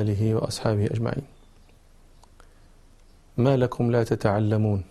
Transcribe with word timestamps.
آله 0.00 0.34
وأصحابه 0.34 0.86
أجمعين. 0.86 1.22
ما 3.36 3.56
لكم 3.56 3.90
لا 3.90 4.04
تتعلمون. 4.04 4.84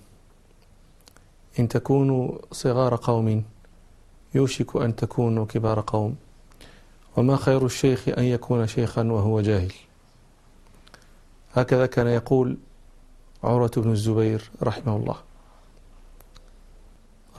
إن 1.59 1.67
تكونوا 1.67 2.37
صغار 2.51 2.95
قوم 2.95 3.43
يوشك 4.35 4.75
أن 4.75 4.95
تكونوا 4.95 5.45
كبار 5.45 5.83
قوم. 5.87 6.15
وما 7.17 7.35
خير 7.35 7.65
الشيخ 7.65 8.07
أن 8.17 8.23
يكون 8.23 8.67
شيخا 8.67 9.03
وهو 9.03 9.41
جاهل. 9.41 9.73
هكذا 11.53 11.85
كان 11.85 12.07
يقول 12.07 12.57
عروة 13.43 13.71
بن 13.77 13.91
الزبير 13.91 14.51
رحمه 14.63 14.95
الله. 14.95 15.17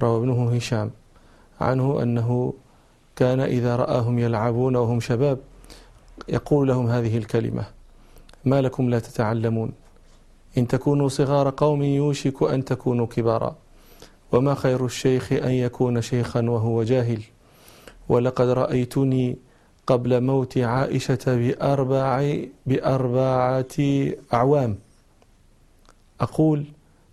روى 0.03 0.17
ابنه 0.19 0.57
هشام 0.57 0.91
عنه 1.61 2.03
أنه 2.03 2.55
كان 3.17 3.41
إذا 3.41 3.77
رآهم 3.77 4.19
يلعبون 4.19 4.77
وهم 4.77 5.01
شباب 5.01 5.39
يقول 6.29 6.69
لهم 6.69 6.87
هذه 6.87 7.19
الكلمة 7.19 7.65
ما 8.45 8.61
لكم 8.61 8.91
لا 8.91 8.99
تتعلمون. 8.99 9.73
إن 10.59 10.67
تكونوا 10.67 11.09
صغار 11.09 11.55
قوم 11.57 11.83
يوشك 11.83 12.43
أن 12.43 12.65
تكونوا 12.65 13.07
كبارا. 13.07 13.57
وما 14.33 14.55
خير 14.55 14.85
الشيخ 14.85 15.33
أن 15.33 15.51
يكون 15.51 16.03
شيخا 16.03 16.43
وهو 16.43 16.83
جاهل. 16.83 17.23
ولقد 18.09 18.49
رأيتني 18.49 19.37
قبل 19.87 20.21
موت 20.21 20.59
عائشة 20.59 21.19
بأربع 21.27 22.37
بأربعة 22.67 23.67
أعوام. 24.35 24.79
أقول 26.21 26.65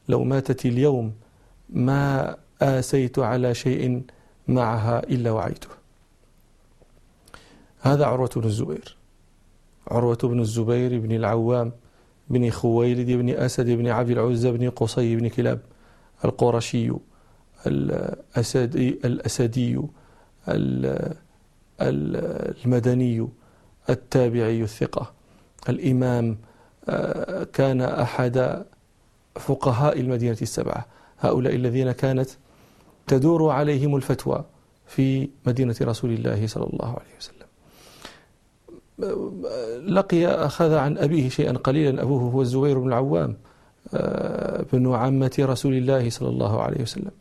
لو 0.09 0.23
ماتت 0.23 0.65
اليوم 0.65 1.13
ما 1.69 2.35
آسيت 2.61 3.19
على 3.19 3.53
شيء 3.53 4.01
معها 4.47 4.99
إلا 4.99 5.31
وعيته. 5.31 5.67
هذا 7.85 8.05
عروة 8.05 8.29
بن 8.35 8.43
الزبير. 8.43 8.97
عروة 9.87 10.17
بن 10.23 10.39
الزبير 10.39 10.99
بن 10.99 11.11
العوام 11.11 11.71
بن 12.29 12.49
خويلد 12.49 13.11
بن 13.11 13.29
أسد 13.29 13.69
بن 13.69 13.87
عبد 13.87 14.09
العزى 14.09 14.51
بن 14.51 14.69
قصي 14.69 15.15
بن 15.15 15.27
كلاب 15.27 15.59
القرشي 16.25 16.91
الأسدي, 17.67 18.99
الأسدي 19.05 19.81
المدني 21.81 23.27
التابعي 23.89 24.61
الثقة 24.61 25.13
الإمام 25.69 26.37
آه، 26.89 27.43
كان 27.43 27.81
أحد 27.81 28.65
فقهاء 29.35 29.99
المدينة 29.99 30.37
السبعة. 30.41 30.85
هؤلاء 31.19 31.55
الذين 31.55 31.91
كانت 31.91 32.29
تدور 33.07 33.49
عليهم 33.49 33.95
الفتوى 33.95 34.45
في 34.87 35.29
مدينة 35.45 35.75
رسول 35.81 36.11
الله 36.11 36.47
صلى 36.47 36.63
الله 36.73 36.89
عليه 36.89 37.17
وسلم. 37.17 37.44
لقي 39.87 40.25
أخذ 40.27 40.73
عن 40.73 40.97
أبيه 40.97 41.29
شيئا 41.29 41.57
قليلا. 41.57 42.01
أبوه 42.01 42.21
هو 42.21 42.41
الزبير 42.41 42.79
بن 42.79 42.87
العوام 42.87 43.37
آه، 43.93 44.65
بن 44.73 44.93
عمة 44.93 45.31
رسول 45.39 45.73
الله 45.73 46.09
صلى 46.09 46.29
الله 46.29 46.61
عليه 46.61 46.81
وسلم 46.81 47.11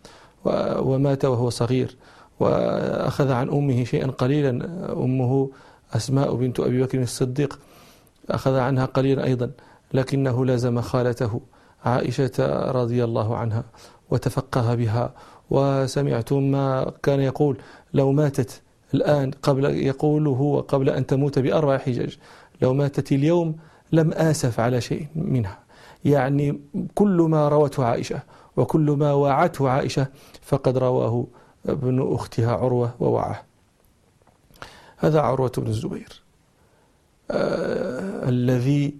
ومات 0.79 1.25
وهو 1.25 1.51
صغير. 1.51 1.97
وأخذ 2.41 3.31
عن 3.31 3.49
أمه 3.49 3.85
شيئا 3.85 4.07
قليلا. 4.07 4.51
أمه 4.93 5.51
أسماء 5.93 6.35
بنت 6.35 6.61
أبي 6.61 6.83
بكر 6.83 7.03
الصديق 7.03 7.59
أخذ 8.31 8.55
عنها 8.55 8.85
قليلا 8.85 9.25
أيضا 9.25 9.51
لكنه 9.95 10.45
لازم 10.45 10.81
خالته 10.81 11.41
عائشة 11.85 12.71
رضي 12.71 13.05
الله 13.05 13.37
عنها 13.37 13.65
وتفقه 14.11 14.75
بها. 14.75 15.15
وسمعتم 15.51 16.43
ما 16.43 16.93
كان 17.03 17.21
يقول 17.21 17.57
لو 17.95 18.13
ماتت 18.13 18.63
الآن 18.95 19.31
قبل 19.31 19.65
يقول 19.65 20.27
هو 20.27 20.61
قبل 20.61 20.91
أن 20.91 21.07
تموت 21.07 21.39
بأربع 21.39 21.79
حجج 21.79 22.15
لو 22.63 22.75
ماتت 22.75 23.13
اليوم 23.13 23.57
لم 23.93 24.13
آسف 24.13 24.61
على 24.61 24.81
شيء 24.81 25.07
منها. 25.15 25.59
يعني 26.05 26.61
كل 26.95 27.27
ما 27.31 27.49
روته 27.49 27.85
عائشة 27.85 28.23
وكل 28.57 28.91
ما 28.91 29.13
وعته 29.13 29.69
عائشة 29.69 30.07
فقد 30.43 30.79
رواه 30.79 31.27
ابن 31.67 32.13
أختها 32.15 32.53
عروة 32.53 32.95
ووعاه. 33.01 33.43
هذا 34.97 35.21
عروة 35.21 35.53
بن 35.59 35.67
الزبير. 35.67 36.23
آه 37.31 38.29
الذي 38.29 38.95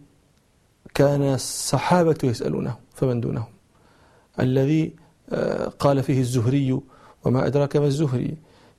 كان 0.95 1.23
الصحابة 1.23 2.19
يسألونه 2.25 2.77
فمن 2.95 3.21
دونهم. 3.21 3.53
الذي 4.41 4.95
آه 5.31 5.69
قال 5.69 6.03
فيه 6.03 6.21
الزهري 6.21 6.81
وما 7.25 7.47
أدراك 7.47 7.77
ما 7.77 7.87
الزهري. 7.87 8.37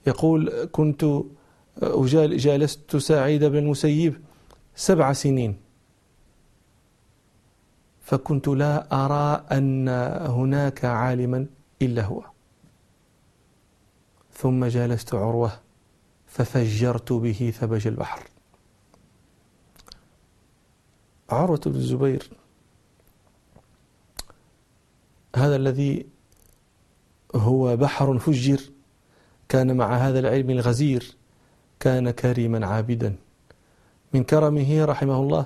يقول 0.07 0.69
كنت 0.71 1.05
جالست 2.16 2.97
سعيد 2.97 3.43
بن 3.43 3.57
المسيب 3.57 4.21
سبع 4.75 5.13
سنين. 5.13 5.57
فكنت 8.01 8.47
لا 8.47 9.05
أرى 9.05 9.45
أن 9.51 9.89
هناك 10.29 10.85
عالما 10.85 11.45
إلا 11.81 12.03
هو. 12.05 12.23
ثم 14.33 14.65
جالست 14.65 15.15
عروة 15.15 15.59
ففجرت 16.27 17.13
به 17.13 17.53
ثبج 17.59 17.88
البحر. 17.88 18.23
عروة 21.29 21.61
بن 21.65 21.75
الزبير 21.75 22.29
هذا 25.35 25.55
الذي 25.55 26.05
هو 27.35 27.77
بحر 27.77 28.19
فجر. 28.19 28.75
كان 29.55 29.77
مع 29.77 29.97
هذا 29.97 30.19
العلم 30.19 30.49
الغزير 30.49 31.16
كان 31.79 32.11
كريما 32.11 32.67
عابدا. 32.67 33.16
من 34.13 34.23
كرمه 34.23 34.85
رحمه 34.85 35.19
الله 35.19 35.45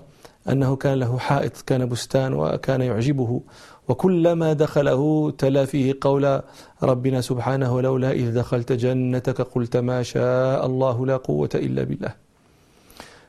أنه 0.49 0.75
كان 0.75 0.99
له 0.99 1.17
حائط 1.17 1.61
كان 1.61 1.89
بستان 1.89 2.33
وكان 2.33 2.81
يعجبه. 2.81 3.41
وكلما 3.87 4.53
دخله 4.53 5.31
تلا 5.37 5.65
فيه 5.65 5.97
قول 6.01 6.41
ربنا 6.83 7.21
سبحانه 7.21 7.81
لولا 7.81 8.11
إذ 8.11 8.33
دخلت 8.35 8.71
جنتك 8.71 9.41
قلت 9.41 9.77
ما 9.77 10.03
شاء 10.03 10.65
الله 10.65 11.05
لا 11.05 11.17
قوة 11.17 11.49
إلا 11.55 11.83
بالله. 11.83 12.13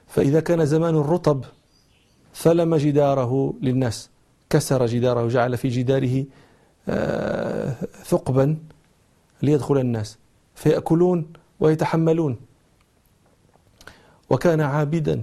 فإذا 0.06 0.40
كان 0.40 0.66
زمان 0.66 0.96
الرطب 0.96 1.44
ثلم 2.34 2.76
جداره 2.76 3.54
للناس 3.62 4.08
كسر 4.50 4.86
جداره 4.86 5.28
جعل 5.28 5.56
في 5.56 5.68
جداره 5.68 6.24
آه، 6.88 7.74
ثقبا 8.04 8.56
ليدخل 9.42 9.78
الناس. 9.78 10.18
فيأكلون 10.60 11.18
ويتحملون. 11.60 12.36
وكان 14.30 14.60
عابدا 14.60 15.16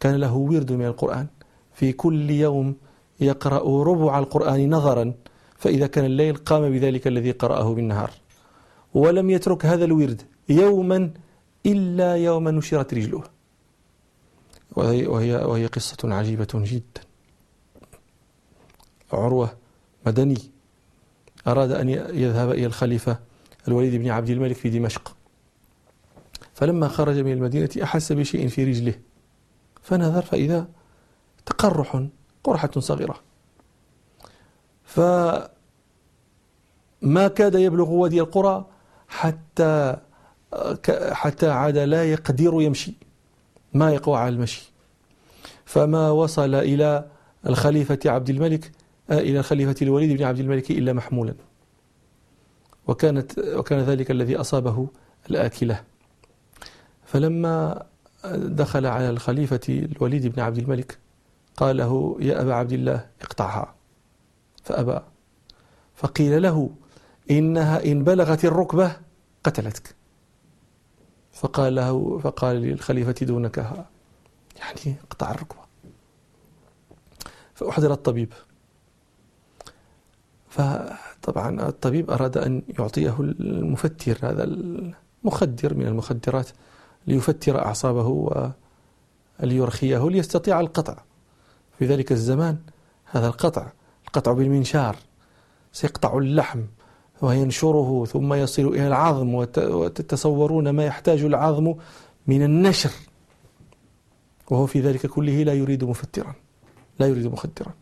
كان 0.00 0.14
له 0.14 0.34
ورد 0.34 0.72
من 0.72 0.86
القرآن 0.86 1.26
في 1.74 1.92
كل 1.92 2.30
يوم 2.30 2.76
يقرأ 3.20 3.82
ربع 3.82 4.18
القرآن 4.18 4.74
نظرا 4.74 5.14
فإذا 5.58 5.86
كان 5.86 6.04
الليل 6.04 6.36
قام 6.36 6.62
بذلك 6.70 7.06
الذي 7.06 7.30
قرأه 7.30 7.74
بالنهار. 7.74 8.10
ولم 8.94 9.30
يترك 9.30 9.66
هذا 9.66 9.84
الورد 9.84 10.22
يوما 10.48 11.10
إلا 11.66 12.16
يوم 12.16 12.48
نشرت 12.48 12.94
رجله. 12.94 13.22
وهي, 14.76 15.06
وهي, 15.06 15.34
وهي 15.34 15.66
قصة 15.66 15.98
عجيبة 16.04 16.52
جدا. 16.54 17.02
عروة 19.12 19.50
مدني 20.06 20.38
أراد 21.46 21.70
أن 21.72 21.88
يذهب 22.22 22.50
إلى 22.50 22.66
الخليفة 22.66 23.33
الوليد 23.68 23.94
بن 23.94 24.10
عبد 24.10 24.30
الملك 24.30 24.56
في 24.56 24.70
دمشق. 24.70 25.16
فلما 26.54 26.88
خرج 26.88 27.18
من 27.18 27.32
المدينة 27.32 27.68
أحس 27.82 28.12
بشيء 28.12 28.48
في 28.48 28.64
رجله. 28.64 28.94
فنظر 29.82 30.22
فإذا 30.22 30.66
تقرح 31.46 32.04
قرحة 32.44 32.70
صغيرة. 32.78 33.20
فما 34.84 35.48
كاد 37.34 37.54
يبلغ 37.54 37.90
وادي 37.90 38.20
القرى 38.20 38.66
حتى 39.08 39.96
حتى 41.12 41.50
عاد 41.50 41.78
لا 41.78 42.12
يقدر 42.12 42.62
يمشي. 42.62 42.94
ما 43.72 43.90
يقوى 43.90 44.18
على 44.18 44.28
المشي. 44.28 44.72
فما 45.64 46.10
وصل 46.10 46.54
إلى 46.54 47.08
الخليفة 47.46 47.98
عبد 48.06 48.30
الملك 48.30 48.72
إلى 49.10 49.38
الخليفة 49.38 49.76
الوليد 49.82 50.18
بن 50.18 50.24
عبد 50.24 50.38
الملك 50.38 50.70
إلا 50.70 50.92
محمولا. 50.92 51.34
وكانت 52.86 53.38
وكان 53.38 53.80
ذلك 53.80 54.10
الذي 54.10 54.36
أصابه 54.36 54.88
الآكلة. 55.30 55.84
فلما 57.04 57.86
دخل 58.34 58.86
على 58.86 59.10
الخليفة 59.10 59.60
الوليد 59.68 60.26
بن 60.26 60.40
عبد 60.40 60.58
الملك 60.58 60.98
قال 61.56 61.76
له 61.76 62.16
يا 62.20 62.42
أبا 62.42 62.54
عبد 62.54 62.72
الله 62.72 63.06
اقطعها. 63.22 63.74
فأبى. 64.62 65.00
فقيل 65.94 66.42
له 66.42 66.70
إنها 67.30 67.84
إن 67.84 68.04
بلغت 68.04 68.44
الركبة 68.44 68.96
قتلتك. 69.44 69.94
فقال 71.32 71.74
له 71.74 72.18
فقال 72.18 72.56
للخليفة 72.56 73.14
دونك 73.22 73.58
يعني 74.56 74.96
اقطع 75.04 75.30
الركبة. 75.30 75.60
فأحضر 77.54 77.92
الطبيب. 77.92 78.32
فطبعا 80.54 81.68
الطبيب 81.68 82.10
أراد 82.10 82.38
أن 82.38 82.62
يعطيه 82.78 83.16
المفتر 83.20 84.18
هذا 84.22 84.44
المخدر 84.44 85.74
من 85.74 85.86
المخدرات 85.86 86.48
ليفتر 87.06 87.64
أعصابه 87.64 88.52
ليرخيه 89.40 90.10
ليستطيع 90.10 90.60
القطع. 90.60 90.96
في 91.78 91.86
ذلك 91.86 92.12
الزمان 92.12 92.58
هذا 93.04 93.26
القطع 93.26 93.72
القطع 94.06 94.32
بالمنشار 94.32 94.96
سيقطع 95.72 96.18
اللحم 96.18 96.60
وينشره 97.22 98.04
ثم 98.04 98.34
يصل 98.34 98.66
إلى 98.66 98.86
العظم 98.86 99.34
وتتصورون 99.58 100.70
ما 100.70 100.84
يحتاج 100.84 101.22
العظم 101.24 101.74
من 102.26 102.42
النشر. 102.42 102.90
وهو 104.50 104.66
في 104.66 104.80
ذلك 104.80 105.06
كله 105.06 105.42
لا 105.42 105.54
يريد 105.54 105.84
مفترا 105.84 106.34
لا 106.98 107.06
يريد 107.06 107.26
مخدرا 107.26 107.74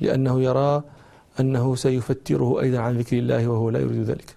لأنه 0.00 0.42
يرى 0.42 0.82
أنه 1.40 1.74
سيفتره 1.74 2.60
أيضا 2.60 2.78
عن 2.78 2.98
ذكر 2.98 3.18
الله 3.18 3.48
وهو 3.48 3.70
لا 3.70 3.78
يريد 3.80 4.02
ذلك. 4.02 4.36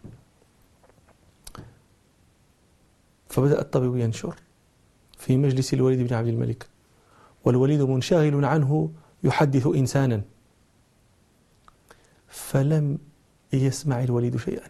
فبدأ 3.29 3.61
الطبيب 3.61 3.95
ينشر 3.95 4.35
في 5.17 5.37
مجلس 5.37 5.73
الوليد 5.73 6.07
بن 6.07 6.13
عبد 6.13 6.27
الملك 6.27 6.67
والوليد 7.45 7.81
منشغل 7.81 8.45
عنه 8.45 8.91
يحدث 9.23 9.67
إنسانا 9.67 10.21
فلم 12.27 12.97
يسمع 13.53 14.03
الوليد 14.03 14.37
شيئا. 14.37 14.67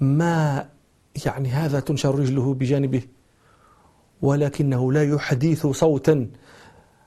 ما 0.00 0.68
يعني 1.26 1.48
هذا 1.48 1.80
تنشر 1.80 2.18
رجله 2.18 2.54
بجانبه 2.54 3.02
ولكنه 4.22 4.92
لا 4.92 5.04
يحدث 5.04 5.66
صوتا 5.66 6.30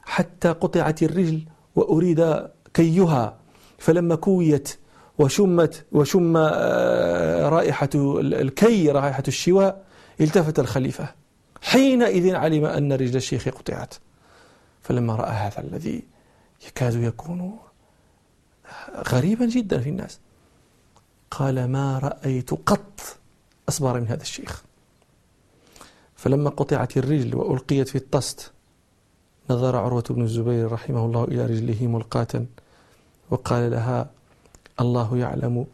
حتى 0.03 0.49
قطعت 0.49 1.03
الرجل 1.03 1.45
وأريد 1.75 2.47
كيها. 2.73 3.42
فلما 3.83 4.15
كويت 4.15 4.77
وشمت 5.19 5.85
وشم 5.91 6.37
آه، 6.37 7.49
رائحة 7.49 7.89
الكي 7.95 8.89
رائحة 8.89 9.23
الشواء 9.27 9.85
التفت 10.21 10.59
الخليفة. 10.59 11.13
حينئذ 11.61 12.35
علم 12.35 12.65
أن 12.65 12.93
رجل 12.93 13.15
الشيخ 13.15 13.49
قطعت. 13.49 13.93
فلما 14.81 15.15
رأى 15.15 15.31
هذا 15.31 15.59
الذي 15.59 16.03
يكاد 16.67 17.03
يكون 17.03 17.59
غريبا 19.07 19.45
جدا 19.45 19.79
في 19.79 19.89
الناس 19.89 20.19
قال 21.31 21.65
ما 21.65 21.99
رأيت 21.99 22.51
قط 22.51 23.17
أصبر 23.69 23.99
من 23.99 24.07
هذا 24.07 24.21
الشيخ. 24.21 24.63
فلما 26.15 26.49
قطعت 26.49 26.97
الرجل 26.97 27.35
وألقيت 27.35 27.89
في 27.89 27.95
الطست 27.95 28.51
نظر 29.49 29.75
عروة 29.75 30.03
بن 30.09 30.21
الزبير 30.21 30.71
رحمه 30.71 31.05
الله 31.05 31.23
إلى 31.23 31.45
رجله 31.45 31.87
ملقاة 31.87 32.45
وقال 33.33 33.71
لها 33.71 34.09
الله 34.79 35.17
يعلم 35.17 35.65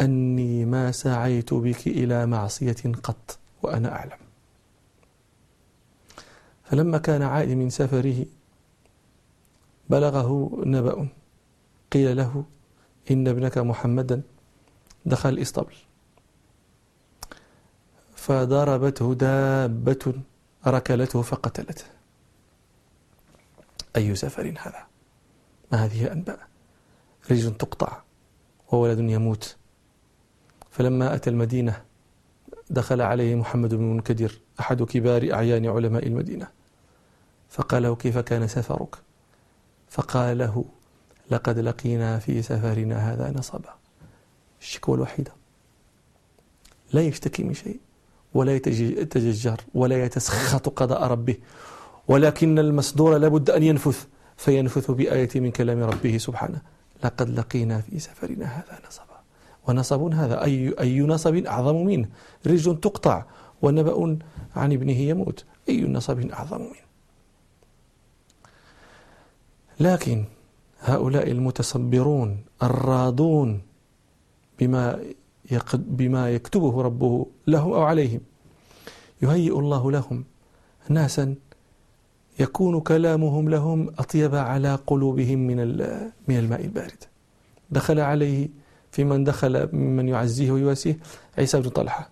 أني 0.00 0.64
ما 0.64 0.92
سعيت 0.92 1.54
بك 1.54 1.86
إلى 1.86 2.26
معصية 2.26 2.82
قط 3.02 3.38
وأنا 3.62 3.92
أعلم. 3.92 4.18
فلما 6.64 6.98
كان 6.98 7.22
عائد 7.22 7.50
من 7.50 7.70
سفره 7.70 8.26
بلغه 9.90 10.50
نبأ 10.64 11.08
قيل 11.92 12.16
له 12.16 12.44
إن 13.10 13.28
ابنك 13.28 13.58
محمدا 13.58 14.22
دخل 15.06 15.28
الإسطبل 15.28 15.74
فضربته 18.16 19.14
دابة 19.14 20.14
ركلته 20.66 21.22
فقتلته. 21.22 21.84
أي 23.96 24.14
سفر 24.14 24.54
هذا؟ 24.58 24.86
ما 25.72 25.84
هذه 25.84 26.04
الأنباء؟ 26.04 26.55
رجل 27.30 27.54
تقطع 27.54 28.02
وولد 28.72 28.98
يموت. 28.98 29.56
فلما 30.70 31.14
أتى 31.14 31.30
المدينة 31.30 31.82
دخل 32.70 33.00
عليه 33.00 33.34
محمد 33.34 33.74
بن 33.74 33.84
منكدر 33.84 34.32
أحد 34.60 34.82
كبار 34.82 35.32
أعيان 35.32 35.66
علماء 35.66 36.06
المدينة. 36.06 36.48
فقال 37.48 37.82
له 37.82 37.96
كيف 37.96 38.18
كان 38.18 38.46
سفرك؟ 38.46 38.96
فقال 39.88 40.38
له 40.38 40.64
لقد 41.30 41.58
لقينا 41.58 42.18
في 42.18 42.42
سفرنا 42.42 43.12
هذا 43.12 43.30
نصبا. 43.30 43.74
الشكوى 44.60 44.94
الوحيدة. 44.94 45.32
لا 46.92 47.00
يشتكي 47.02 47.44
من 47.44 47.54
شيء 47.54 47.80
ولا 48.34 48.56
يتججر 48.56 49.60
ولا 49.74 50.04
يتسخط 50.04 50.68
قضاء 50.68 51.02
ربه 51.02 51.36
ولكن 52.08 52.58
المصدور 52.58 53.16
لابد 53.18 53.50
أن 53.50 53.62
ينفث 53.62 54.06
فينفث 54.36 54.90
بآية 54.90 55.28
من 55.34 55.50
كلام 55.50 55.82
ربه 55.82 56.18
سبحانه. 56.18 56.60
لقد 57.04 57.30
لقينا 57.30 57.80
في 57.80 57.98
سفرنا 57.98 58.46
هذا 58.46 58.78
نصبا. 58.88 59.16
ونصب 59.68 60.02
هذا 60.14 60.44
أي, 60.44 60.74
أي 60.80 61.00
نصب 61.00 61.34
أعظم 61.34 61.76
منه. 61.76 62.08
رجل 62.46 62.80
تقطع 62.80 63.24
ونبأ 63.62 64.18
عن 64.56 64.72
ابنه 64.72 64.96
يموت 64.96 65.44
أي 65.68 65.84
نصب 65.84 66.30
أعظم 66.30 66.60
منه. 66.60 66.86
لكن 69.80 70.24
هؤلاء 70.80 71.30
المتصبرون 71.30 72.44
الراضون 72.62 73.62
بما 74.58 75.04
بما 75.76 76.30
يكتبه 76.30 76.82
ربه 76.82 77.26
لهم 77.46 77.72
أو 77.72 77.82
عليهم 77.82 78.20
يهيئ 79.22 79.58
الله 79.58 79.92
لهم 79.92 80.24
ناسا 80.88 81.34
يكون 82.40 82.80
كلامهم 82.80 83.48
لهم 83.48 83.88
أطيب 83.98 84.34
على 84.34 84.74
قلوبهم 84.86 85.38
من 85.38 85.56
من 86.28 86.38
الماء 86.38 86.64
البارد. 86.64 87.04
دخل 87.70 88.00
عليه 88.00 88.48
في 88.92 89.04
من 89.04 89.24
دخل 89.24 89.68
ممن 89.72 90.08
يعزيه 90.08 90.50
ويواسيه 90.50 90.98
عيسى 91.38 91.60
بن 91.60 91.68
طلحة. 91.68 92.10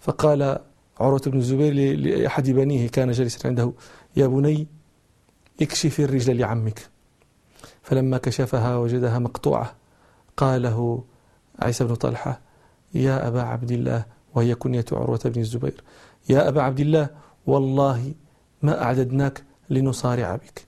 فقال 0.00 0.58
عروة 1.00 1.22
بن 1.26 1.38
الزبير 1.38 1.96
لأحد 1.96 2.50
بنيه 2.50 2.88
كان 2.88 3.10
جالسا 3.10 3.48
عنده 3.48 3.72
يا 4.16 4.26
بني 4.26 4.66
اكشف 5.62 6.00
الرجل 6.00 6.38
لعمك. 6.38 6.88
فلما 7.82 8.18
كشفها 8.18 8.76
وجدها 8.76 9.18
مقطوعة 9.18 9.74
قال 10.36 10.62
له 10.62 11.04
عيسى 11.58 11.84
بن 11.84 11.94
طلحة 11.94 12.40
يا 12.94 13.28
أبا 13.28 13.42
عبد 13.42 13.70
الله 13.72 14.04
وهي 14.34 14.54
كنية 14.54 14.84
عروة 14.92 15.20
بن 15.24 15.40
الزبير 15.40 15.82
يا 16.28 16.48
أبا 16.48 16.62
عبد 16.62 16.80
الله 16.80 17.08
والله 17.46 18.14
ما 18.62 18.82
أعددناك 18.82 19.44
لنصارع 19.70 20.36
بك 20.36 20.66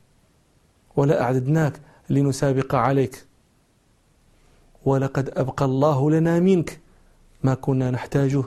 ولا 0.96 1.22
أعددناك 1.22 1.80
لنسابق 2.10 2.74
عليك. 2.74 3.26
ولقد 4.84 5.30
أبقى 5.36 5.64
الله 5.64 6.10
لنا 6.10 6.40
منك 6.40 6.80
ما 7.42 7.54
كنا 7.54 7.90
نحتاجه 7.90 8.44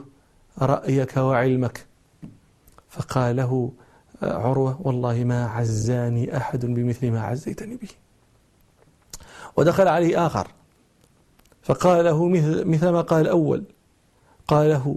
رأيك 0.58 1.16
وعلمك. 1.16 1.86
فقال 2.88 3.36
له 3.36 3.72
عروة 4.22 4.80
والله 4.82 5.24
ما 5.24 5.46
عزاني 5.46 6.36
أحد 6.36 6.66
بمثل 6.66 7.10
ما 7.10 7.20
عزيتني 7.22 7.76
به. 7.76 7.88
ودخل 9.56 9.88
عليه 9.88 10.26
آخر 10.26 10.48
فقال 11.62 12.04
له 12.04 12.28
مثل 12.64 12.88
ما 12.88 13.00
قال 13.00 13.20
الأول 13.20 13.64
قال 14.48 14.68
له 14.70 14.96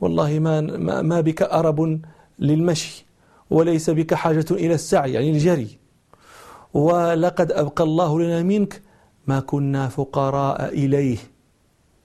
والله 0.00 0.38
ما, 0.38 0.60
ما 1.02 1.20
بك 1.20 1.42
أرب 1.42 2.00
للمشي. 2.38 3.05
وليس 3.50 3.90
بك 3.90 4.14
حاجة 4.14 4.46
إلى 4.50 4.74
السعي 4.74 5.12
يعني 5.12 5.30
الجري. 5.30 5.78
ولقد 6.74 7.52
أبقى 7.52 7.84
الله 7.84 8.20
لنا 8.20 8.42
منك 8.42 8.82
ما 9.26 9.40
كنا 9.40 9.88
فقراء 9.88 10.68
إليه 10.68 11.18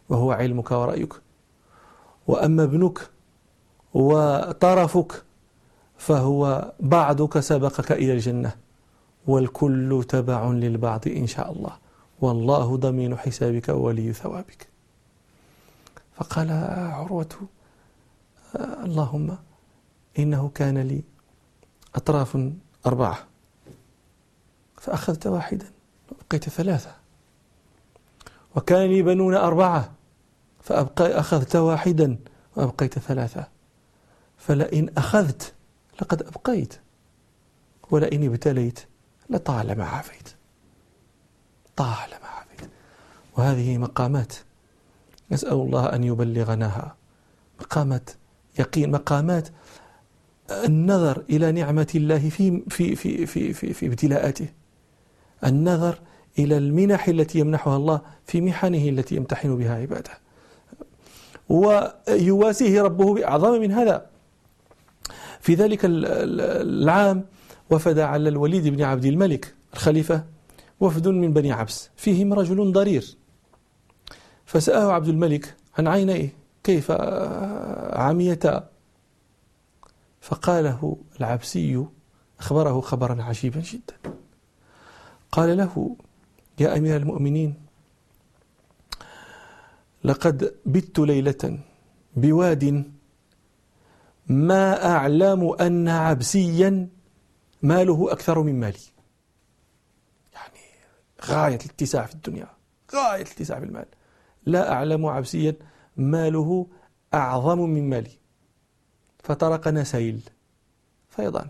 وهو 0.10 0.32
علمك 0.32 0.72
ورأيك. 0.72 1.14
وأما 2.28 2.64
ابنك 2.64 3.10
وطرفك 3.94 5.24
فهو 5.98 6.72
بعضك 6.80 7.40
سبقك 7.40 7.92
إلى 7.92 8.14
الجنة. 8.14 8.56
والكل 9.28 10.06
تبع 10.10 10.52
للبعض 10.52 11.08
إن 11.08 11.28
شاء 11.28 11.52
الله. 11.52 11.72
والله 12.22 12.78
ضمين 12.78 13.18
حسابك 13.18 13.70
وولي 13.70 14.14
ثوابك. 14.14 14.68
فقال 16.16 16.52
عروة 16.92 17.30
اللهم 18.56 19.38
إنه 20.20 20.52
كان 20.56 20.78
لي 20.78 21.04
أطراف 21.96 22.38
أربعة. 22.86 23.28
فأخذت 24.78 25.28
واحدا 25.28 25.66
وبقيت 26.12 26.50
ثلاثة. 26.50 26.96
وكان 28.56 28.90
لي 28.90 29.02
بنون 29.02 29.36
أربعة 29.36 29.92
فأبقى 30.64 31.20
أخذت 31.20 31.56
واحدا 31.56 32.18
وأبقيت 32.56 33.00
ثلاثة. 33.00 33.48
فلئن 34.38 34.90
أخذت 34.98 35.54
لقد 36.02 36.22
أبقيت 36.24 36.80
ولئن 37.92 38.26
ابتليت 38.26 38.80
لطالما 39.30 39.86
عافيت 39.86 40.30
طالما 41.76 42.26
عافيت 42.26 42.70
وهذه 43.38 43.78
مقامات 43.78 44.34
نسأل 45.32 45.54
الله 45.54 45.96
أن 45.96 46.04
يبلغناها. 46.04 46.96
مقامات 47.62 48.10
يقين 48.60 48.92
مقامات 48.92 49.50
النظر 50.52 51.24
إلى 51.30 51.52
نعمة 51.52 51.88
الله 51.96 52.30
في 52.30 52.62
في 52.70 52.96
في 52.96 53.26
في 53.26 53.54
في, 53.54 53.74
في 53.74 53.88
ابتلاءاته. 53.88 54.48
النظر 55.46 56.00
إلى 56.40 56.58
المنح 56.58 57.08
التي 57.08 57.40
يمنحها 57.40 57.78
الله 57.78 58.02
في 58.26 58.42
محنه 58.42 58.90
التي 58.90 59.16
يمتحن 59.16 59.58
بها 59.58 59.76
عباده. 59.76 60.12
ويواسيه 61.50 62.82
ربه 62.82 63.14
بأعظم 63.14 63.62
من 63.62 63.72
هذا. 63.72 64.06
في 65.40 65.54
ذلك 65.54 65.80
العام 65.84 67.26
وفد 67.70 68.00
على 68.00 68.30
الوليد 68.30 68.68
بن 68.68 68.82
عبد 68.82 69.06
الملك 69.06 69.54
الخليفة 69.74 70.24
وفد 70.80 71.08
من 71.08 71.34
بني 71.34 71.52
عبس. 71.52 71.90
فيهم 71.96 72.34
رجل 72.34 72.72
ضرير. 72.72 73.16
فسأله 74.46 74.94
عبد 74.94 75.08
الملك 75.08 75.56
عن 75.78 75.88
عينيه 75.88 76.34
كيف 76.64 76.92
عميتا 77.92 78.70
فقاله 80.22 80.98
العبسي 81.20 81.86
أخبره 82.40 82.82
خبرا 82.82 83.24
عجيبا 83.24 83.60
جدا. 83.60 84.16
قال 85.32 85.58
له 85.58 85.96
يا 86.60 86.78
أمير 86.78 86.98
المؤمنين 86.98 87.56
لقد 90.04 90.56
بت 90.66 91.00
ليلة 91.00 91.60
بواد 92.16 92.92
ما 94.28 94.86
أعلم 94.86 95.54
أن 95.62 95.88
عبسيا 95.90 96.90
ماله 97.62 98.12
أكثر 98.12 98.44
من 98.44 98.60
مالي. 98.60 98.80
يعني 100.34 100.60
غاية 101.26 101.60
الاتساع 101.66 102.06
في 102.06 102.14
الدنيا 102.14 102.48
غاية 102.96 103.22
الاتساع 103.22 103.60
في 103.60 103.66
المال. 103.66 103.86
لا 104.46 104.72
أعلم 104.74 105.06
عبسيا 105.06 105.56
ماله 105.98 106.68
أعظم 107.14 107.60
من 107.60 107.90
مالي. 107.90 108.21
فطرقنا 109.24 109.84
سيل. 109.84 110.22
فيضان. 111.10 111.48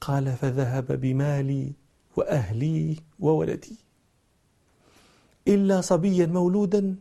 قال 0.00 0.32
فذهب 0.32 1.00
بمالي 1.00 1.72
وأهلي 2.16 2.96
وولدي. 3.20 3.76
إلا 5.48 5.80
صبيا 5.80 6.26
مولودا 6.26 6.96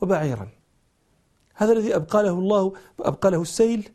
وبعيرا. 0.00 0.48
هذا 1.54 1.72
الذي 1.72 1.96
أبقى 1.96 2.22
له 2.22 2.38
الله 2.38 2.72
أبقى 3.00 3.30
له 3.30 3.42
السيل. 3.42 3.88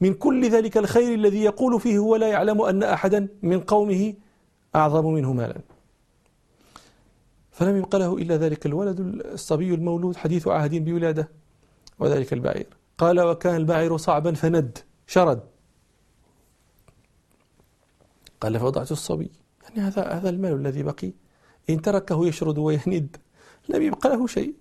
من 0.00 0.14
كل 0.14 0.50
ذلك 0.50 0.76
الخير 0.76 1.14
الذي 1.14 1.42
يقول 1.42 1.80
فيه 1.80 1.98
هو 1.98 2.16
لا 2.16 2.28
يعلم 2.28 2.62
أن 2.62 2.82
أحدا 2.82 3.28
من 3.42 3.60
قومه 3.60 4.14
أعظم 4.74 5.12
منه 5.12 5.32
مالا. 5.32 5.60
فلم 7.50 7.76
يبق 7.76 7.96
له 7.96 8.16
إلا 8.16 8.36
ذلك 8.36 8.66
الولد 8.66 9.00
الصبي 9.24 9.74
المولود 9.74 10.16
حديث 10.16 10.48
عهد 10.48 10.74
بولادة 10.74 11.28
وذلك 11.98 12.32
البعير. 12.32 12.81
قال 13.02 13.20
وكان 13.20 13.56
البعير 13.56 13.96
صعبا 13.96 14.34
فند 14.34 14.78
شرد. 15.06 15.42
قال 18.40 18.60
فوضعت 18.60 18.92
الصبي. 18.92 19.30
يعني 19.62 19.80
هذا 19.80 20.02
هذا 20.02 20.28
المال 20.28 20.52
الذي 20.52 20.82
بقي. 20.82 21.12
إن 21.70 21.82
تركه 21.82 22.26
يشرد 22.26 22.58
ويهند. 22.58 23.16
لم 23.68 23.82
يبق 23.82 24.06
له 24.06 24.26
شيء. 24.26 24.54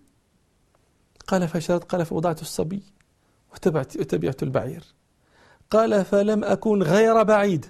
قال 1.27 1.47
فشرد 1.47 1.83
قال 1.83 2.05
فوضعت 2.05 2.41
الصبي. 2.41 2.83
وتبعت 3.53 3.97
وتبعت 3.97 4.43
البعير. 4.43 4.83
قال 5.69 6.05
فلم 6.05 6.43
أكن 6.43 6.83
غير 6.83 7.23
بعيد. 7.23 7.65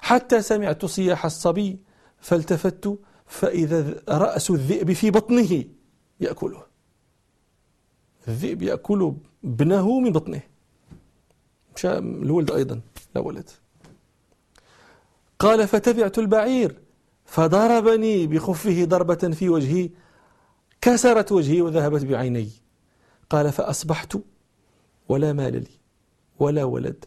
حتى 0.00 0.42
سمعت 0.42 0.84
صياح 0.84 1.24
الصبي 1.24 1.78
فالتفت 2.18 2.98
فإذا 3.26 4.02
رأس 4.08 4.50
الذئب 4.50 4.92
في 4.92 5.10
بطنه 5.10 5.64
يأكله. 6.20 6.62
الذئب 8.28 8.62
يأكل 8.62 9.14
ابنه 9.44 10.00
من 10.00 10.12
بطنه. 10.12 10.42
مشى 11.76 11.98
الولد 11.98 12.50
أيضا 12.50 12.80
لا 13.14 13.20
ولد. 13.20 13.50
قال 15.38 15.68
فتبعت 15.68 16.18
البعير 16.18 16.80
فضربني 17.24 18.26
بخفه 18.26 18.84
ضربة 18.84 19.14
في 19.14 19.48
وجهي 19.48 19.90
كسرت 20.80 21.32
وجهي 21.32 21.60
وذهبت 21.60 22.04
بعيني. 22.04 22.50
قال 23.30 23.52
فأصبحت 23.52 24.16
ولا 25.08 25.32
مال 25.32 25.52
لي 25.52 25.70
ولا 26.38 26.64
ولد 26.64 27.04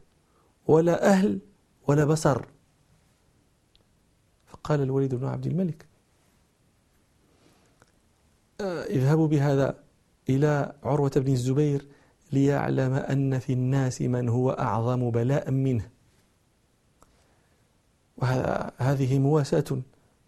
ولا 0.68 1.10
أهل 1.10 1.40
ولا 1.88 2.06
بصر. 2.06 2.46
فقال 4.48 4.82
الوليد 4.82 5.16
بن 5.16 5.28
عبد 5.28 5.46
الملك 5.48 5.86
آه، 8.62 8.84
اذهبوا 8.84 9.28
بهذا 9.28 9.84
إلى 10.30 10.76
عروة 10.84 11.12
بن 11.16 11.32
الزبير 11.32 11.88
ليعلم 12.32 12.94
أن 12.94 13.40
في 13.40 13.54
الناس 13.54 14.02
من 14.02 14.30
هو 14.30 14.52
أعظم 14.52 15.10
بلاء 15.12 15.52
منه. 15.52 15.90
وهذه 18.18 19.20
مواساة 19.20 19.66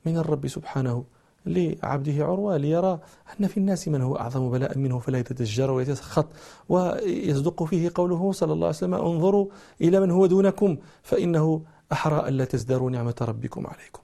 من 0.05 0.17
الرب 0.17 0.47
سبحانه 0.47 1.03
لعبده 1.45 2.25
عروة 2.25 2.57
ليرى 2.57 2.99
أن 3.39 3.47
في 3.47 3.57
الناس 3.57 3.87
من 3.87 4.01
هو 4.01 4.15
أعظم 4.15 4.49
بلاء 4.49 4.77
منه 4.77 4.99
فلا 4.99 5.19
يتدجر 5.19 5.71
ويتسخط. 5.71 6.27
ويصدق 6.69 7.63
فيه 7.63 7.91
قوله 7.95 8.31
صلى 8.31 8.53
الله 8.53 8.67
عليه 8.67 8.77
وسلم 8.77 8.93
انظروا 8.93 9.47
إلى 9.81 9.99
من 9.99 10.11
هو 10.11 10.25
دونكم 10.25 10.77
فإنه 11.03 11.63
أحرى 11.91 12.27
ألا 12.27 12.45
تزدروا 12.45 12.89
نعمة 12.91 13.15
ربكم 13.21 13.67
عليكم. 13.67 14.01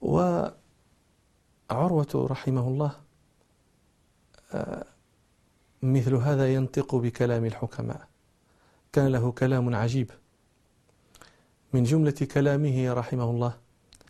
وعروة 0.00 0.52
رحمه 2.14 2.68
الله 2.68 2.92
آه، 4.52 4.84
مثل 5.82 6.14
هذا 6.14 6.54
ينطق 6.54 6.94
بكلام 6.94 7.44
الحكماء. 7.44 8.08
كان 8.92 9.06
له 9.06 9.32
كلام 9.32 9.74
عجيب. 9.74 10.10
من 11.72 11.82
جملة 11.82 12.14
كلامه 12.34 12.92
رحمه 12.92 13.30
الله 13.30 13.56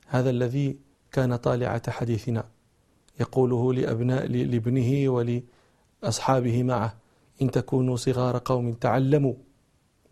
هذا 0.07 0.31
الذي 0.31 0.79
كان 1.13 1.37
طالعة 1.37 1.91
حديثنا 1.91 2.45
يقوله 3.21 3.75
لأبناء 3.75 4.27
لابنه 4.27 5.09
ولأصحابه 6.03 6.63
معه 6.63 6.95
إن 7.43 7.51
تكونوا 7.51 7.97
صغار 7.97 8.43
قوم 8.45 8.73
تعلموا. 8.73 9.35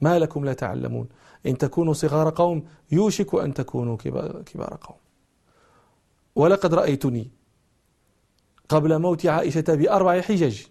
ما 0.01 0.19
لكم 0.19 0.45
لا 0.45 0.53
تعلمون. 0.53 1.09
إن 1.47 1.59
تكونوا 1.59 1.93
صغار 1.93 2.31
قوم 2.31 2.65
يوشك 2.93 3.35
أن 3.35 3.55
تكونوا 3.55 3.97
كبار 3.97 4.79
قوم. 4.83 4.97
ولقد 6.35 6.75
رأيتني 6.75 7.31
قبل 8.69 8.99
موت 8.99 9.27
عائشة 9.27 9.65
بأربع 9.69 10.21
حجج. 10.21 10.63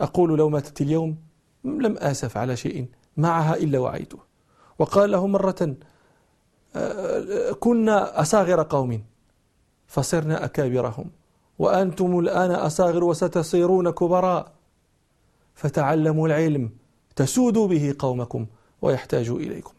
أقول 0.00 0.38
لو 0.38 0.48
ماتت 0.48 0.80
اليوم 0.80 1.16
لم 1.64 1.96
آسف 1.98 2.36
على 2.36 2.56
شيء 2.56 2.86
معها 3.16 3.56
إلا 3.56 3.78
وعيته 3.78 4.18
وقال 4.78 5.10
له 5.10 5.26
مرة 5.26 5.76
كنا 7.60 8.20
أصاغر 8.20 8.62
قوم 8.62 9.04
فصرنا 9.86 10.44
أكابرهم 10.44 11.10
وأنتم 11.58 12.18
الآن 12.18 12.50
أصاغر 12.50 13.04
وستصيرون 13.04 13.90
كبراء. 13.90 14.52
فتعلموا 15.54 16.28
العلم 16.28 16.70
تسودوا 17.16 17.68
به 17.68 17.94
قومكم 17.98 18.46
ويحتاجوا 18.82 19.38
إليكم. 19.38 19.72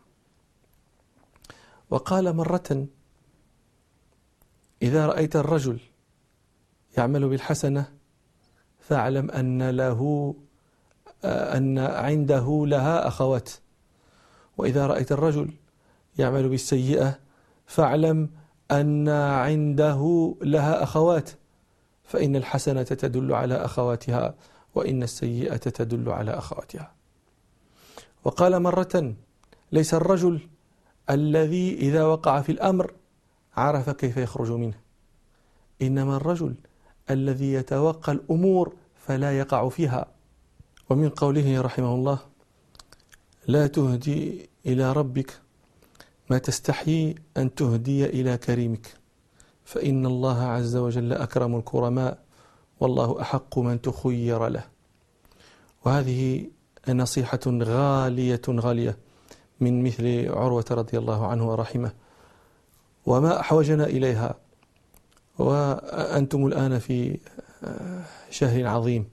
وقال 1.90 2.36
مرة 2.36 2.88
إذا 4.82 5.06
رأيت 5.06 5.36
الرجل 5.36 5.80
يعمل 6.98 7.30
بالحسنة 7.30 7.97
فاعلم 8.88 9.32
أن 9.32 9.70
له 9.70 10.34
أن 11.25 11.77
عنده 11.77 12.63
لها 12.67 13.08
أخوات. 13.08 13.50
وإذا 14.58 14.88
رأيت 14.88 15.12
الرجل 15.12 15.53
يعمل 16.17 16.50
بالسيئة 16.50 17.20
فاعلم 17.65 18.29
أن 18.72 19.10
عنده 19.10 20.36
لها 20.41 20.84
أخوات. 20.84 21.29
فإن 22.03 22.36
الحسنة 22.36 22.84
تدل 22.84 23.34
على 23.34 23.56
أخواتها 23.56 24.36
وإن 24.75 25.03
السيئة 25.03 25.58
تدل 25.58 26.10
على 26.10 26.32
أخواتها. 26.32 26.91
وقال 28.24 28.60
مرة 28.60 29.13
ليس 29.72 29.94
الرجل 29.94 30.39
الذي 31.10 31.74
إذا 31.74 32.03
وقع 32.06 32.41
في 32.41 32.51
الأمر 32.51 32.94
عرف 33.58 33.89
كيف 33.89 34.17
يخرج 34.17 34.51
منه. 34.51 34.79
إنما 35.82 36.17
الرجل 36.17 36.56
الذي 37.10 37.54
يتوقى 37.54 38.12
الأمور 38.12 38.74
فلا 38.96 39.38
يقع 39.38 39.70
فيها. 39.70 40.06
ومن 40.90 41.10
قوله 41.10 41.62
رحمه 41.62 41.96
الله 41.96 42.20
لا 43.48 43.68
تهدي 43.68 44.50
إلى 44.66 44.94
ربك 44.94 45.40
ما 46.30 46.38
تستحيي 46.38 47.16
أن 47.38 47.56
تهدي 47.56 48.06
إلى 48.06 48.38
كريمك 48.38 48.88
فإن 49.66 50.06
الله 50.06 50.42
عز 50.44 50.76
وجل 50.76 51.14
أكرم 51.14 51.56
الكرماء 51.56 52.18
والله 52.80 53.22
أحق 53.22 53.60
من 53.60 53.82
تخير 53.82 54.48
له. 54.48 54.64
وهذه 55.86 56.48
نصيحة 56.90 57.40
غالية 57.48 58.42
غالية 58.50 58.98
من 59.60 59.84
مثل 59.84 60.30
عروة 60.30 60.66
رضي 60.72 60.98
الله 60.98 61.28
عنه 61.28 61.50
ورحمه. 61.50 61.92
وما 63.06 63.40
أحوجنا 63.40 63.86
إليها 63.86 64.36
وأنتم 65.39 66.46
الآن 66.46 66.79
في 66.79 67.20
شهر 68.29 68.67
عظيم. 68.67 69.06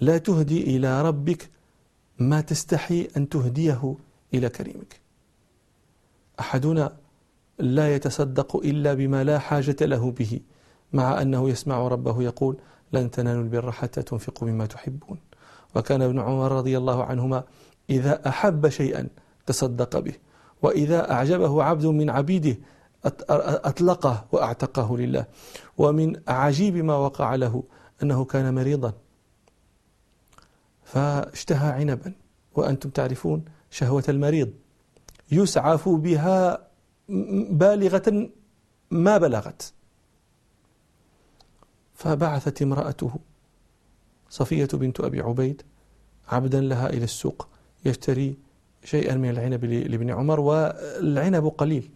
لا 0.00 0.18
تهدي 0.18 0.76
إلى 0.76 1.02
ربك 1.02 1.50
ما 2.18 2.40
تستحي 2.40 3.08
أن 3.16 3.28
تهديه 3.28 3.96
إلى 4.34 4.48
كريمك. 4.48 5.00
أحدنا 6.40 6.96
لا 7.58 7.94
يتصدق 7.94 8.56
إلا 8.56 8.94
بما 8.94 9.24
لا 9.24 9.38
حاجة 9.38 9.76
له 9.80 10.10
به 10.10 10.40
مع 10.92 11.22
أنه 11.22 11.50
يسمع 11.50 11.88
ربه 11.88 12.22
يقول 12.22 12.56
لن 12.92 13.10
تنالوا 13.10 13.42
البر 13.42 13.72
حتى 13.72 14.02
تنفقوا 14.02 14.48
مما 14.48 14.66
تحبون 14.66 15.18
وكان 15.74 16.02
ابن 16.02 16.18
عمر 16.18 16.52
رضي 16.52 16.78
الله 16.78 17.04
عنهما 17.04 17.44
إذا 17.90 18.28
أحب 18.28 18.68
شيئا 18.68 19.08
تصدق 19.46 19.98
به 19.98 20.14
وإذا 20.62 21.12
أعجبه 21.12 21.62
عبد 21.62 21.86
من 21.86 22.10
عبيده 22.10 22.56
أطلقه 23.04 24.24
وأعتقه 24.32 24.98
لله. 24.98 25.26
ومن 25.78 26.20
عجيب 26.28 26.76
ما 26.76 26.96
وقع 26.96 27.34
له 27.34 27.64
أنه 28.02 28.24
كان 28.24 28.54
مريضا. 28.54 28.92
فاشتهى 30.84 31.72
عنبا. 31.72 32.14
وأنتم 32.54 32.90
تعرفون 32.90 33.44
شهوة 33.70 34.04
المريض. 34.08 34.52
يسعف 35.32 35.88
بها 35.88 36.68
بالغة 37.50 38.30
ما 38.90 39.18
بلغت. 39.18 39.72
فبعثت 41.94 42.62
امرأته 42.62 43.14
صفية 44.30 44.68
بنت 44.72 45.00
أبي 45.00 45.20
عبيد 45.20 45.62
عبدا 46.28 46.60
لها 46.60 46.90
إلى 46.90 47.04
السوق 47.04 47.48
يشتري 47.84 48.38
شيئا 48.84 49.14
من 49.14 49.30
العنب 49.30 49.64
لابن 49.64 50.10
عمر 50.10 50.40
والعنب 50.40 51.46
قليل. 51.46 51.90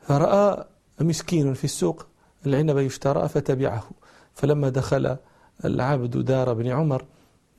فرأى 0.00 0.64
مسكين 1.00 1.54
في 1.54 1.64
السوق 1.64 2.06
العنب 2.46 2.78
يشترى 2.78 3.28
فتبعه. 3.28 3.90
فلما 4.34 4.68
دخل 4.68 5.16
العبد 5.64 6.16
دار 6.16 6.50
ابن 6.50 6.66
عمر 6.66 7.04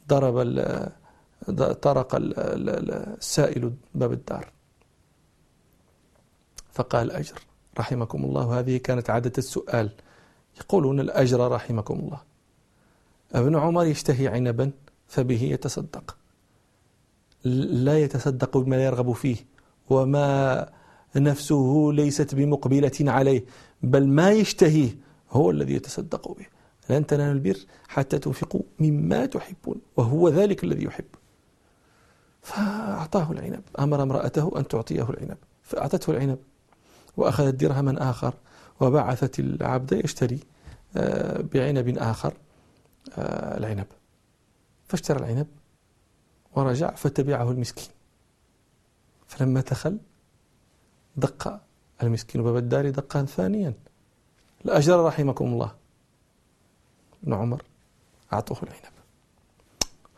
ضرب 0.07 0.35
طرق 1.81 2.09
السائل 2.15 3.73
باب 3.95 4.11
الدار. 4.11 4.51
فقال 6.71 7.11
أجر 7.11 7.35
رحمكم 7.79 8.25
الله. 8.25 8.59
هذه 8.59 8.77
كانت 8.77 9.09
عادة 9.09 9.33
السؤال. 9.37 9.89
يقولون 10.59 10.99
الأجر 10.99 11.51
رحمكم 11.51 11.99
الله. 11.99 12.21
ابن 13.33 13.55
عمر 13.55 13.85
يشتهي 13.85 14.27
عنبا 14.27 14.71
فبه 15.07 15.43
يتصدق. 15.43 16.17
لا 17.43 17.99
يتصدق 17.99 18.57
بما 18.57 18.83
يرغب 18.83 19.11
فيه. 19.11 19.37
وما 19.89 20.69
نفسه 21.15 21.89
ليست 21.93 22.35
بمقبلة 22.35 22.91
عليه 23.01 23.45
بل 23.83 24.07
ما 24.07 24.31
يشتهيه 24.31 24.97
هو 25.31 25.51
الذي 25.51 25.73
يتصدق 25.73 26.31
به. 26.31 26.45
لن 26.89 27.07
تنالوا 27.07 27.33
البر 27.33 27.57
حتى 27.87 28.19
تنفقوا 28.19 28.61
مما 28.79 29.25
تحبون 29.25 29.81
وهو 29.97 30.29
ذلك 30.29 30.63
الذي 30.63 30.83
يحب. 30.83 31.05
فأعطاه 32.41 33.31
العنب 33.31 33.61
أمر 33.79 34.03
امرأته 34.03 34.51
أن 34.57 34.67
تعطيه 34.67 35.09
العنب 35.09 35.37
فأعطته 35.63 36.11
العنب 36.11 36.37
وأخذت 37.17 37.55
درهما 37.55 38.09
آخر 38.09 38.33
وبعثت 38.79 39.39
العبد 39.39 39.91
يشتري 39.91 40.39
آه، 40.97 41.41
بعنب 41.41 41.97
آخر 41.97 42.33
آه، 43.17 43.57
العنب. 43.57 43.85
فاشترى 44.87 45.19
العنب 45.19 45.47
ورجع 46.55 46.91
فتبعه 46.91 47.51
المسكين. 47.51 47.89
فلما 49.27 49.61
دخل 49.61 49.97
دق 51.15 51.59
المسكين 52.03 52.43
باب 52.43 52.57
الدار 52.57 52.89
دقا 52.89 53.25
ثانيا. 53.25 53.73
الأجر 54.65 55.05
رحمكم 55.05 55.45
الله. 55.45 55.71
ابن 57.23 57.33
عمر 57.33 57.63
أعطوه 58.33 58.57
العنب. 58.63 58.93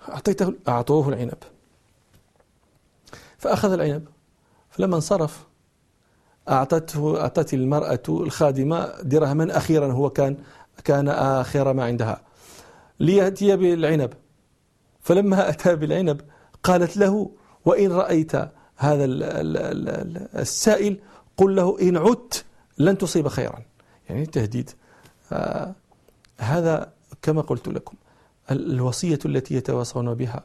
أعطيته 0.10 0.54
أعطوه 0.68 1.10
العنب. 1.10 1.38
فأخذ 3.38 3.72
العنب. 3.72 4.08
فلما 4.70 4.96
انصرف 4.96 5.48
أعطته 6.50 7.22
أعطت 7.22 7.54
المرأة 7.54 8.04
الخادمة 8.10 9.02
درهما 9.02 9.58
أخيرا. 9.58 9.92
هو 9.92 10.10
كان 10.10 10.38
كان 10.84 11.10
آخر 11.10 11.74
ما 11.74 11.84
عندها. 11.84 12.22
ليأتي 13.00 13.56
بالعنب. 13.56 14.14
فلما 15.02 15.50
أتى 15.50 15.76
بالعنب 15.76 16.22
قالت 16.64 16.98
له 16.98 17.32
وإن 17.66 17.92
رأيت 17.92 18.32
هذا 18.76 19.06
السائل 20.36 21.00
قل 21.38 21.56
له 21.56 21.82
إن 21.82 21.98
عدت 21.98 22.46
لن 22.78 22.98
تصيب 22.98 23.28
خيرا. 23.28 23.60
يعني 24.10 24.26
تهديد. 24.26 24.70
آه 25.32 25.76
هذا 26.38 26.94
كما 27.22 27.42
قلت 27.42 27.68
لكم 27.68 27.96
الوصية 28.52 29.20
التي 29.26 29.56
يتواصون 29.56 30.14
بها. 30.14 30.44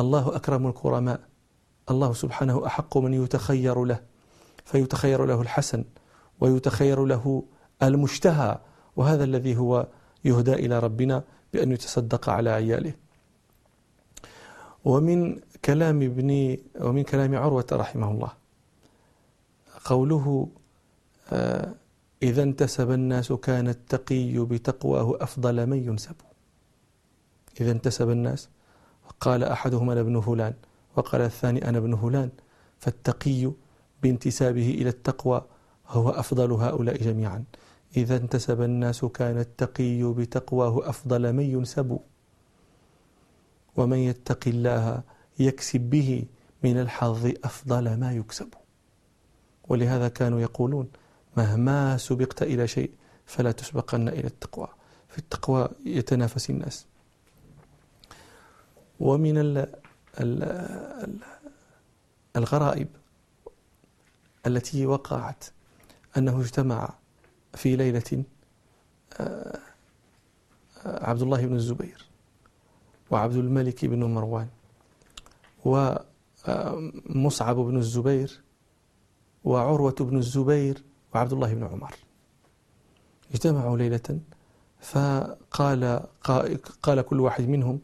الله 0.00 0.36
أكرم 0.36 0.66
الكرماء. 0.66 1.20
الله 1.90 2.12
سبحانه 2.12 2.66
أحق 2.66 2.98
من 2.98 3.24
يتخير 3.24 3.84
له 3.84 4.00
فيتخير 4.64 5.24
له 5.26 5.42
الحسن 5.42 5.84
ويتخير 6.40 7.04
له 7.04 7.42
المشتهى. 7.82 8.58
وهذا 8.96 9.24
الذي 9.24 9.56
هو 9.56 9.86
يهدى 10.24 10.52
إلى 10.52 10.78
ربنا 10.78 11.22
بأن 11.52 11.72
يتصدق 11.72 12.28
على 12.28 12.50
عياله. 12.50 12.92
ومن 14.84 15.40
كلام 15.64 16.02
ابن 16.02 16.56
ومن 16.80 17.02
كلام 17.02 17.34
عروة 17.36 17.66
رحمه 17.72 18.10
الله. 18.10 18.32
قوله 19.84 20.48
آه، 21.32 21.74
إذا 22.22 22.42
انتسب 22.42 22.90
الناس 22.90 23.32
كان 23.32 23.68
التقي 23.68 24.38
بتقواه 24.38 25.16
أفضل 25.20 25.66
من 25.66 25.76
ينسب. 25.76 26.14
إذا 27.60 27.70
انتسب 27.70 28.10
الناس 28.10 28.48
قال 29.20 29.44
أحدهم 29.44 29.90
أنا 29.90 30.00
ابن 30.00 30.20
فلان 30.20 30.54
وقال 30.96 31.20
الثاني 31.20 31.68
أنا 31.68 31.78
ابن 31.78 31.96
فلان. 31.96 32.30
فالتقي 32.78 33.52
بانتسابه 34.02 34.70
إلى 34.70 34.88
التقوى 34.88 35.44
هو 35.88 36.10
أفضل 36.10 36.52
هؤلاء 36.52 36.96
جميعا. 36.96 37.44
إذا 37.96 38.16
انتسب 38.16 38.62
الناس 38.62 39.04
كان 39.04 39.38
التقي 39.38 40.02
بتقواه 40.12 40.88
أفضل 40.88 41.32
من 41.32 41.44
ينسب. 41.44 41.98
ومن 43.76 43.98
يتق 43.98 44.48
الله 44.48 45.02
يكسب 45.40 45.80
به 45.80 46.24
من 46.62 46.80
الحظ 46.80 47.32
أفضل 47.44 47.96
ما 47.96 48.12
يكسب. 48.12 48.54
ولهذا 49.68 50.08
كانوا 50.08 50.40
يقولون 50.40 50.90
مهما 51.36 51.96
سبقت 51.96 52.42
إلى 52.42 52.68
شيء 52.68 52.90
فلا 53.26 53.52
تسبقن 53.52 54.08
إلى 54.08 54.26
التقوى. 54.26 54.68
في 55.08 55.18
التقوى 55.18 55.68
يتنافس 55.86 56.50
الناس. 56.50 56.86
ومن 59.00 59.38
ال 59.38 59.66
ال 60.20 61.18
الغرائب 62.36 62.88
التي 64.46 64.86
وقعت 64.86 65.44
أنه 66.16 66.40
اجتمع 66.40 66.94
في 67.54 67.76
ليلة 67.76 68.24
آه، 69.20 69.58
عبد 70.84 71.22
الله 71.22 71.46
بن 71.46 71.54
الزبير 71.54 72.06
وعبد 73.10 73.36
الملك 73.36 73.84
بن 73.84 74.04
مروان. 74.04 74.48
ومصعب 75.64 77.56
بن 77.56 77.76
الزبير 77.76 78.40
وعروة 79.44 79.94
بن 80.00 80.16
الزبير 80.16 80.82
وعبد 81.14 81.32
الله 81.32 81.54
بن 81.54 81.64
عمر. 81.64 81.94
اجتمعوا 83.32 83.76
ليلة 83.76 84.20
فقال 84.80 86.02
قال 86.82 87.02
كل 87.02 87.20
واحد 87.20 87.48
منهم 87.48 87.80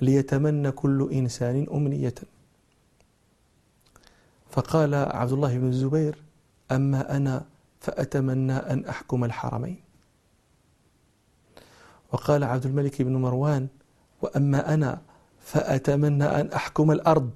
ليتمنى 0.00 0.70
كل 0.70 1.08
إنسان 1.12 1.66
أمنية. 1.72 2.14
فقال 4.50 4.94
عبد 4.94 5.32
الله 5.32 5.58
بن 5.58 5.68
الزبير 5.68 6.18
أما 6.72 7.16
أنا 7.16 7.46
فأتمنى 7.80 8.52
أن 8.52 8.84
أحكم 8.84 9.24
الحرمين. 9.24 9.80
وقال 12.12 12.44
عبد 12.44 12.66
الملك 12.66 13.02
بن 13.02 13.16
مروان 13.16 13.68
وأما 14.22 14.74
أنا 14.74 15.02
فأتمنى 15.48 16.24
أن 16.24 16.52
أحكم 16.52 16.90
الأرض. 16.90 17.30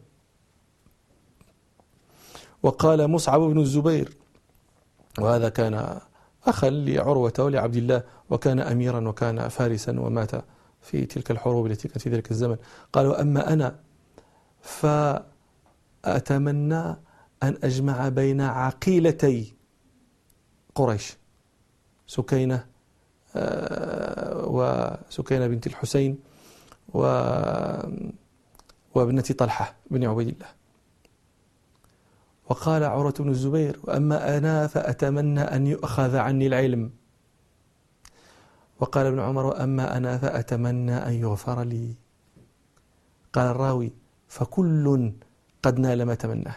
وقال 2.62 3.08
مصعب 3.08 3.40
بن 3.40 3.60
الزبير 3.60 4.16
وهذا 5.18 5.48
كان 5.48 6.00
أخا 6.46 6.70
لعروة 6.70 7.32
ولعبد 7.38 7.76
الله 7.76 8.02
وكان 8.30 8.60
أميرا 8.60 9.08
وكان 9.08 9.48
فارسا 9.48 10.00
ومات 10.00 10.30
في 10.80 11.06
تلك 11.06 11.30
الحروب 11.30 11.66
التي 11.66 11.88
كانت 11.88 12.02
في 12.02 12.10
ذلك 12.10 12.30
الزمن. 12.30 12.56
قال 12.92 13.06
وأما 13.06 13.52
أنا 13.52 13.78
فأتمنى 16.02 16.84
أن 17.42 17.56
أجمع 17.64 18.08
بين 18.08 18.40
عقيلتي 18.40 19.54
قريش 20.74 21.16
سكينة 22.06 22.66
آه، 23.36 24.44
وسكينة 24.46 25.46
بنت 25.46 25.66
الحسين 25.66 26.18
و 26.88 26.98
وابنة 28.94 29.22
طلحة 29.22 29.74
بن 29.90 30.04
عبيد 30.04 30.28
الله. 30.28 30.46
وقال 32.48 32.84
عروة 32.84 33.14
بن 33.18 33.28
الزبير 33.28 33.80
وأما 33.84 34.38
أنا 34.38 34.66
فأتمنى 34.66 35.40
أن 35.40 35.66
يؤخذ 35.66 36.16
عني 36.16 36.46
العلم. 36.46 36.90
وقال 38.80 39.06
ابن 39.06 39.20
عمر 39.20 39.46
وأما 39.46 39.96
أنا 39.96 40.18
فأتمنى 40.18 40.94
أن 40.94 41.12
يغفر 41.12 41.62
لي. 41.62 41.94
قال 43.32 43.46
الراوي 43.46 43.92
فكل 44.28 45.12
قد 45.62 45.78
نال 45.78 46.02
ما 46.02 46.14
تمناه. 46.14 46.56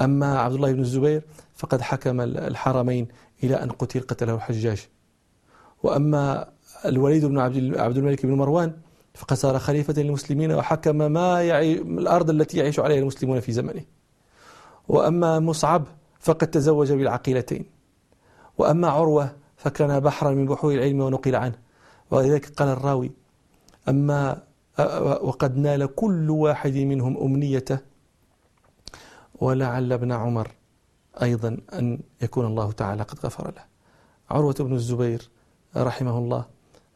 أما 0.00 0.38
عبد 0.38 0.54
الله 0.54 0.72
بن 0.72 0.80
الزبير 0.80 1.22
فقد 1.54 1.80
حكم 1.80 2.20
الحرمين 2.20 3.08
إلى 3.44 3.62
أن 3.62 3.70
قتل 3.70 4.00
قتله 4.00 4.34
الحجاج. 4.34 4.88
وأما 5.82 6.52
الوليد 6.84 7.24
بن 7.24 7.38
عبد 7.78 7.96
الملك 7.96 8.26
بن 8.26 8.32
مروان 8.32 8.72
فقد 9.14 9.36
صار 9.36 9.58
خليفة 9.58 10.02
للمسلمين 10.02 10.52
وحكم 10.52 10.96
ما 10.96 11.42
يعي 11.42 11.72
الأرض 11.72 12.30
التي 12.30 12.58
يعيش 12.58 12.80
عليها 12.80 12.98
المسلمون 12.98 13.40
في 13.40 13.52
زمنه. 13.52 13.84
وأما 14.88 15.40
مصعب 15.40 15.84
فقد 16.20 16.46
تزوج 16.46 16.92
بالعقيلتين. 16.92 17.64
وأما 18.58 18.88
عروة 18.88 19.32
فكان 19.56 20.00
بحرا 20.00 20.30
من 20.30 20.46
بحور 20.46 20.72
العلم 20.72 21.00
ونقل 21.00 21.36
عنه. 21.36 21.58
ولذلك 22.10 22.46
قال 22.46 22.68
الراوي 22.68 23.10
أما 23.88 24.42
وقد 25.22 25.56
نال 25.56 25.94
كل 25.94 26.30
واحد 26.30 26.76
منهم 26.76 27.16
أمنيته. 27.16 27.78
ولعل 29.40 29.92
ابن 29.92 30.12
عمر 30.12 30.50
أيضا 31.22 31.56
أن 31.72 32.00
يكون 32.22 32.46
الله 32.46 32.72
تعالى 32.72 33.02
قد 33.02 33.18
غفر 33.26 33.50
له. 33.50 33.64
عروة 34.30 34.54
بن 34.60 34.74
الزبير 34.74 35.28
رحمه 35.76 36.18
الله 36.18 36.44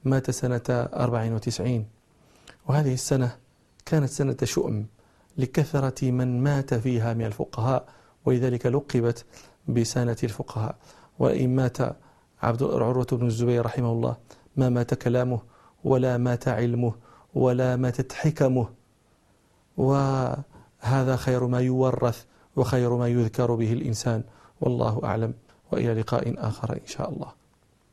مات 0.04 0.30
سنة 0.30 0.62
94 0.68 1.86
وهذه 2.68 2.94
السنة 2.94 3.36
كانت 3.86 4.08
سنة 4.10 4.36
شؤم 4.44 4.86
لكثرة 5.38 6.10
من 6.10 6.42
مات 6.42 6.74
فيها 6.74 7.14
من 7.14 7.24
الفقهاء 7.24 7.88
ولذلك 8.24 8.66
لقبت 8.66 9.24
بسنة 9.68 10.16
الفقهاء. 10.24 10.76
وإن 11.18 11.56
مات 11.56 11.76
عبد 12.42 12.62
عروة 12.62 13.06
بن 13.12 13.26
الزبير 13.26 13.66
رحمه 13.66 13.92
الله 13.92 14.16
ما 14.56 14.68
مات 14.68 14.94
كلامه 14.94 15.40
ولا 15.84 16.16
مات 16.16 16.48
علمه 16.48 16.94
ولا 17.34 17.76
ماتت 17.76 18.12
حكمه. 18.12 18.68
وهذا 19.76 21.16
خير 21.16 21.46
ما 21.46 21.60
يورث 21.60 22.24
وخير 22.56 22.96
ما 22.96 23.08
يذكر 23.08 23.54
به 23.54 23.72
الإنسان. 23.72 24.22
والله 24.60 25.00
أعلم. 25.04 25.34
وإلى 25.72 25.94
لقاء 25.94 26.34
آخر 26.38 26.72
إن 26.72 26.86
شاء 26.86 27.10
الله. 27.10 27.45